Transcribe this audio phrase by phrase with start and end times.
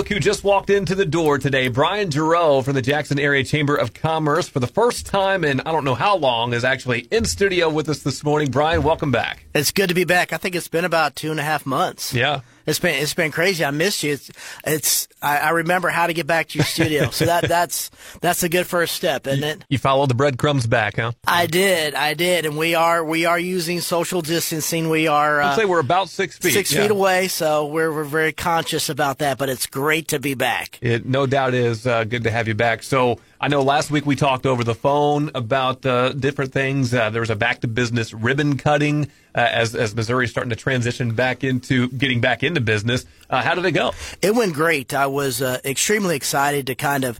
[0.00, 1.68] Look who just walked into the door today.
[1.68, 5.72] Brian Giroux from the Jackson Area Chamber of Commerce for the first time in I
[5.72, 8.50] don't know how long is actually in studio with us this morning.
[8.50, 9.44] Brian, welcome back.
[9.54, 10.32] It's good to be back.
[10.32, 12.14] I think it's been about two and a half months.
[12.14, 12.40] Yeah.
[12.66, 13.64] It's been it's been crazy.
[13.64, 14.12] I missed you.
[14.12, 14.30] It's,
[14.64, 17.10] it's I, I remember how to get back to your studio.
[17.10, 17.90] so that that's
[18.20, 19.64] that's a good first step, isn't it?
[19.68, 21.12] You followed the breadcrumbs back, huh?
[21.26, 24.88] I did, I did, and we are we are using social distancing.
[24.88, 25.40] We are.
[25.40, 26.52] I'd say we're about six feet.
[26.52, 26.82] Six yeah.
[26.82, 29.38] feet away, so we're we're very conscious about that.
[29.38, 30.78] But it's great to be back.
[30.80, 32.82] It no doubt is uh, good to have you back.
[32.82, 36.92] So I know last week we talked over the phone about uh, different things.
[36.92, 40.50] Uh, there was a back to business ribbon cutting uh, as as Missouri is starting
[40.50, 43.06] to transition back into getting back into business.
[43.30, 43.92] Uh, how did it go?
[44.20, 44.92] It went great.
[44.92, 47.18] I was uh, extremely excited to kind of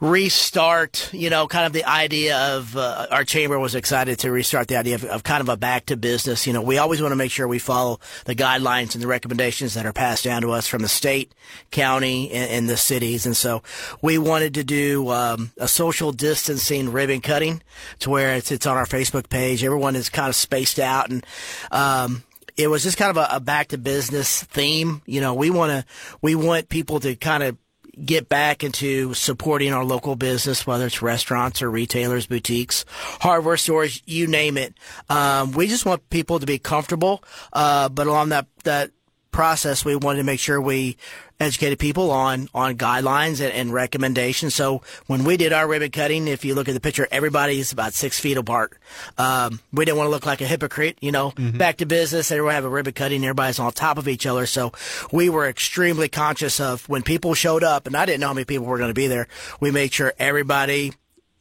[0.00, 4.68] restart, you know, kind of the idea of uh, our chamber was excited to restart
[4.68, 6.46] the idea of, of, kind of a back to business.
[6.46, 9.74] You know, we always want to make sure we follow the guidelines and the recommendations
[9.74, 11.34] that are passed down to us from the state,
[11.70, 13.24] county, and, and the cities.
[13.24, 13.62] And so
[14.02, 17.62] we wanted to do um, a social distancing ribbon cutting
[18.00, 19.64] to where it's, it's on our Facebook page.
[19.64, 21.24] Everyone is kind of spaced out and,
[21.70, 22.22] um,
[22.56, 25.02] it was just kind of a, a back to business theme.
[25.04, 25.84] You know, we want to,
[26.22, 27.58] we want people to kind of
[28.04, 32.84] get back into supporting our local business, whether it's restaurants or retailers, boutiques,
[33.20, 34.74] hardware stores, you name it.
[35.08, 38.90] Um, we just want people to be comfortable, uh, but along that, that
[39.36, 40.96] process, we wanted to make sure we
[41.38, 44.54] educated people on on guidelines and, and, recommendations.
[44.54, 47.92] So when we did our ribbon cutting, if you look at the picture, everybody's about
[47.92, 48.72] six feet apart.
[49.18, 51.32] Um, we didn't want to look like a hypocrite, you know.
[51.32, 51.58] Mm-hmm.
[51.58, 54.46] Back to business, everyone have a ribbon cutting, everybody's on top of each other.
[54.46, 54.72] So
[55.12, 58.46] we were extremely conscious of when people showed up, and I didn't know how many
[58.46, 59.28] people were going to be there.
[59.60, 60.94] We made sure everybody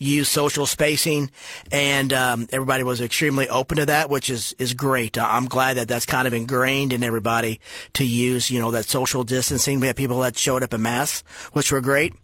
[0.00, 1.30] use social spacing,
[1.70, 5.16] and um, everybody was extremely open to that, which is is great.
[5.18, 7.60] I'm glad that that's kind of ingrained in everybody
[7.92, 9.78] to use, you know, that social distancing.
[9.78, 12.14] We had people that showed up in mass, which were great.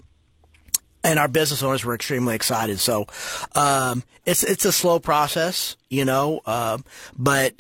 [1.05, 2.81] And our business owners were extremely excited.
[2.81, 3.07] So,
[3.55, 6.79] um, it's it's a slow process, you know, uh,
[7.17, 7.55] but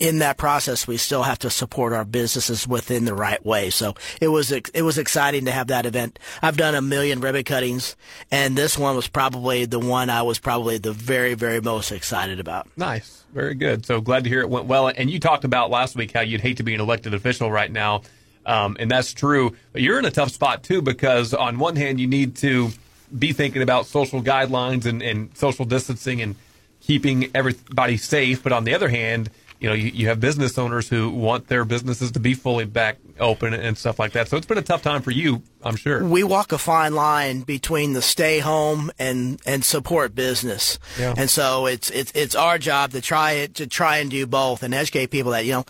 [0.00, 3.68] in that process, we still have to support our businesses within the right way.
[3.68, 6.18] So it was it was exciting to have that event.
[6.42, 7.96] I've done a million ribbon cuttings,
[8.30, 12.40] and this one was probably the one I was probably the very very most excited
[12.40, 12.66] about.
[12.76, 13.84] Nice, very good.
[13.84, 14.88] So glad to hear it went well.
[14.88, 17.70] And you talked about last week how you'd hate to be an elected official right
[17.70, 18.02] now,
[18.46, 19.54] um, and that's true.
[19.72, 22.70] But you're in a tough spot too because on one hand you need to
[23.16, 26.36] be thinking about social guidelines and, and social distancing and
[26.80, 29.28] keeping everybody safe, but on the other hand
[29.60, 32.96] you know, you, you have business owners who want their businesses to be fully back
[33.20, 34.28] open and stuff like that.
[34.28, 36.02] So it's been a tough time for you, I'm sure.
[36.02, 40.78] We walk a fine line between the stay home and and support business.
[40.98, 41.14] Yeah.
[41.16, 44.62] And so it's it's it's our job to try it to try and do both
[44.62, 45.64] and educate people that, you know,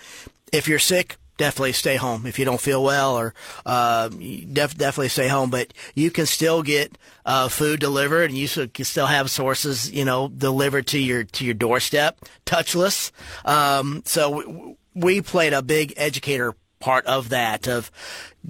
[0.52, 3.34] if you're sick, definitely stay home if you don't feel well or
[3.64, 5.48] uh, def- definitely stay home.
[5.48, 10.04] But you can still get uh, food delivered and you can still have sources you
[10.04, 13.10] know delivered to your to your doorstep touchless.
[13.44, 17.90] Um, so we played a big educator part of that of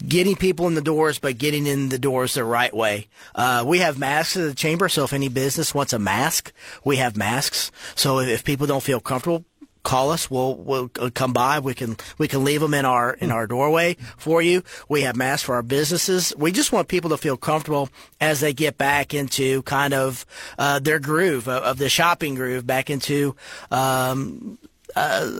[0.06, 3.06] getting people in the doors but getting in the doors the right way.
[3.37, 6.53] Uh, we have masks at the chamber so if any business wants a mask
[6.84, 7.71] we have masks.
[7.95, 9.45] So if people don't feel comfortable
[9.83, 10.31] call us.
[10.31, 11.59] We'll we'll come by.
[11.59, 14.63] We can we can leave them in our in our doorway for you.
[14.89, 16.33] We have masks for our businesses.
[16.37, 17.89] We just want people to feel comfortable
[18.21, 20.27] as they get back into kind of
[20.59, 23.35] uh, their groove of, of, the shopping groove, back into
[23.71, 24.59] um,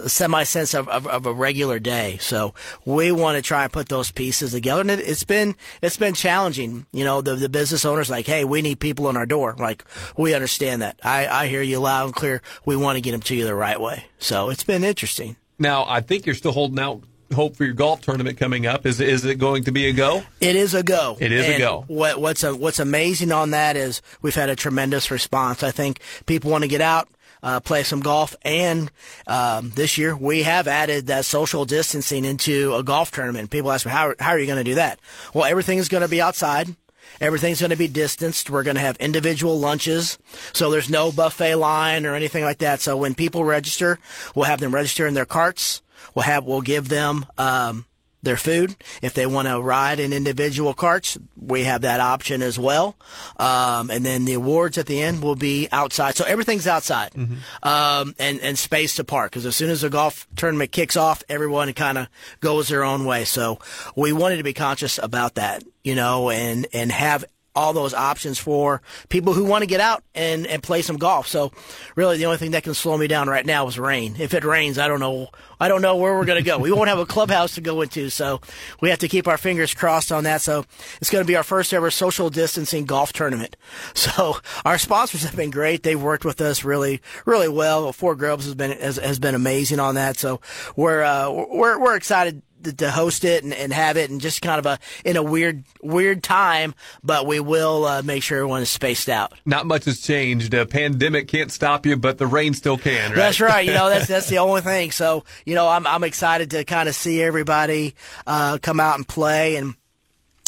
[0.09, 2.19] semi sense of, of, of, a regular day.
[2.21, 4.81] So we want to try and put those pieces together.
[4.81, 6.87] And it, has been it's been challenging.
[6.93, 9.57] You know, the the business owners like, hey, we need people in our door.
[9.59, 9.85] Like
[10.17, 10.99] we understand that.
[11.03, 12.43] I I hear you loud and clear.
[12.65, 14.05] We want to get them to you the right way.
[14.19, 15.37] So it's been interesting.
[15.59, 18.87] Now I think you're still holding out hope for your golf tournament coming up.
[18.87, 20.23] Is is it going to be a go?
[20.41, 21.17] It is a go.
[21.21, 21.85] It is and a go.
[21.87, 25.63] What, what's a, what's amazing on that is we've had a tremendous response.
[25.63, 27.09] I think people want to get out
[27.43, 28.37] uh, play some golf.
[28.43, 28.91] And
[29.27, 33.51] um, this year we have added that social distancing into a golf tournament.
[33.51, 35.01] People ask me, how, how are you going to do that?
[35.35, 36.75] Well, everything is going to be outside.
[37.21, 38.51] Everything's going to be distanced.
[38.51, 40.19] We're going to have individual lunches.
[40.53, 42.81] So there's no buffet line or anything like that.
[42.81, 43.99] So when people register,
[44.35, 45.83] we'll have them register in their carts.
[46.15, 47.87] We'll have, we'll give them, um,
[48.23, 48.77] their food.
[49.03, 52.97] If they want to ride in individual carts, we have that option as well.
[53.39, 56.17] Um, and then the awards at the end will be outside.
[56.17, 57.37] So everything's outside mm-hmm.
[57.67, 59.31] um, and, and space to park.
[59.31, 62.09] Because as soon as the golf tournament kicks off, everyone kind of
[62.41, 63.25] goes their own way.
[63.25, 63.59] So
[63.97, 67.25] we wanted to be conscious about that, you know, and, and have
[67.55, 71.27] all those options for people who want to get out and, and play some golf.
[71.27, 71.53] So
[71.97, 74.17] really the only thing that can slow me down right now is rain.
[74.19, 76.59] If it rains, I don't know, I don't know where we're going to go.
[76.59, 78.09] We won't have a clubhouse to go into.
[78.11, 78.41] So
[78.81, 80.41] we have to keep our fingers crossed on that.
[80.43, 80.65] So
[81.01, 83.57] it's going to be our first ever social distancing golf tournament.
[84.01, 85.83] So our sponsors have been great.
[85.83, 87.93] They've worked with us really, really well.
[87.93, 90.17] Four Grubs has been, has, has been amazing on that.
[90.17, 90.41] So
[90.75, 94.59] we're, uh, we're, we're excited to host it and, and have it and just kind
[94.59, 98.71] of a in a weird weird time but we will uh, make sure everyone is
[98.71, 99.33] spaced out.
[99.45, 100.55] Not much has changed.
[100.55, 103.17] A pandemic can't stop you but the rain still can right?
[103.17, 103.67] That's right.
[103.67, 104.91] You know that's that's the only thing.
[104.91, 107.95] So you know i'm, I'm excited to kind of see everybody
[108.27, 109.57] uh, come out and play.
[109.57, 109.75] And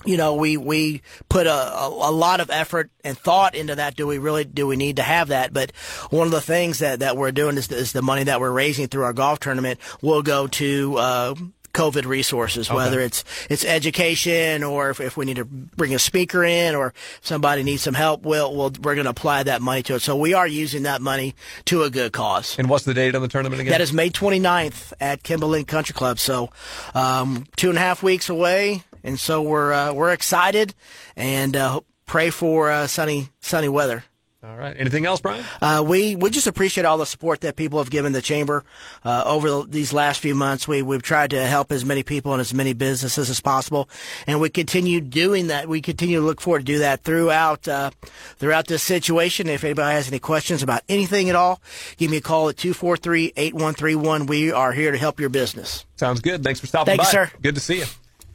[0.05, 3.94] you know, we, we put a, a, a, lot of effort and thought into that.
[3.97, 5.53] Do we really, do we need to have that?
[5.53, 5.73] But
[6.11, 8.88] one of the things that, that we're doing is, is the money that we're raising
[8.88, 11.35] through our golf tournament will go to, uh,
[11.73, 12.77] COVID resources, okay.
[12.77, 16.93] whether it's it's education or if, if, we need to bring a speaker in or
[17.21, 20.01] somebody needs some help, we'll, we'll we're going to apply that money to it.
[20.01, 21.35] So we are using that money
[21.67, 22.59] to a good cause.
[22.59, 23.73] And what's the date on the tournament again?
[23.73, 26.19] That is May 29th at Kimbeland Country Club.
[26.19, 26.51] So
[26.95, 30.75] um, two and a half weeks away, and so we're uh, we're excited
[31.17, 34.05] and uh, pray for uh, sunny sunny weather.
[34.44, 34.75] All right.
[34.77, 35.44] Anything else, Brian?
[35.61, 38.65] Uh, we we just appreciate all the support that people have given the chamber
[39.05, 40.67] uh, over the, these last few months.
[40.67, 43.89] We we've tried to help as many people and as many businesses as possible,
[44.27, 45.69] and we continue doing that.
[45.69, 47.93] We continue to look forward to do that throughout uh,
[48.39, 49.49] throughout this situation.
[49.49, 51.62] If anybody has any questions about anything at all,
[51.97, 54.27] give me a call at 243-8131.
[54.27, 55.87] We are here to help your business.
[55.95, 56.43] Sounds good.
[56.43, 57.05] Thanks for stopping Thank by.
[57.05, 57.31] You, sir.
[57.41, 57.85] Good to see you.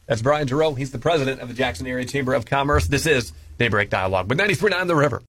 [0.05, 0.73] That's Brian Giroux.
[0.75, 2.87] He's the president of the Jackson Area Chamber of Commerce.
[2.87, 5.21] This is Daybreak Dialogue with 93.9 The River.